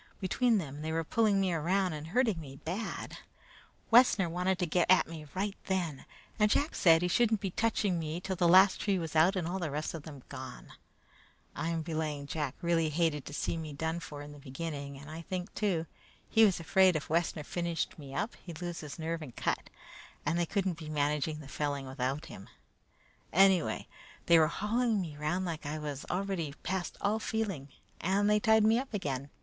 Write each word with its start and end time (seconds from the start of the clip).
Between 0.19 0.57
them 0.57 0.81
they 0.81 0.91
were 0.91 1.03
pulling 1.03 1.39
me 1.39 1.53
around 1.53 1.93
and 1.93 2.07
hurting 2.07 2.41
me 2.41 2.55
bad. 2.55 3.17
Wessner 3.91 4.27
wanted 4.27 4.57
to 4.57 4.65
get 4.65 4.89
at 4.89 5.05
me 5.07 5.27
right 5.35 5.55
then, 5.67 6.07
and 6.39 6.49
Jack 6.49 6.73
said 6.73 7.03
he 7.03 7.07
shouldn't 7.07 7.39
be 7.39 7.51
touching 7.51 7.99
me 7.99 8.19
till 8.19 8.35
the 8.35 8.47
last 8.47 8.81
tree 8.81 8.97
was 8.97 9.15
out 9.15 9.35
and 9.35 9.47
all 9.47 9.59
the 9.59 9.69
rest 9.69 9.93
of 9.93 10.01
them 10.01 10.23
gone. 10.27 10.69
I'm 11.55 11.83
belaying 11.83 12.25
Jack 12.25 12.55
really 12.63 12.89
hated 12.89 13.25
to 13.27 13.33
see 13.35 13.57
me 13.57 13.73
done 13.73 13.99
for 13.99 14.23
in 14.23 14.31
the 14.31 14.39
beginning; 14.39 14.97
and 14.97 15.07
I 15.11 15.21
think, 15.21 15.53
too, 15.53 15.85
he 16.27 16.45
was 16.45 16.59
afraid 16.59 16.95
if 16.95 17.07
Wessner 17.07 17.43
finished 17.43 17.99
me 17.99 18.11
then 18.15 18.27
he'd 18.43 18.59
lose 18.63 18.79
his 18.79 18.97
nerve 18.97 19.21
and 19.21 19.35
cut, 19.35 19.69
and 20.25 20.39
they 20.39 20.47
couldn't 20.47 20.79
be 20.79 20.89
managing 20.89 21.41
the 21.41 21.47
felling 21.47 21.85
without 21.85 22.25
him; 22.25 22.49
anyway, 23.31 23.87
they 24.25 24.39
were 24.39 24.47
hauling 24.47 24.99
me 24.99 25.15
round 25.15 25.45
like 25.45 25.67
I 25.67 25.77
was 25.77 26.07
already 26.09 26.53
past 26.63 26.97
all 27.01 27.19
feeling, 27.19 27.69
and 27.99 28.27
they 28.27 28.39
tied 28.39 28.63
me 28.63 28.79
up 28.79 28.95
again. 28.95 29.29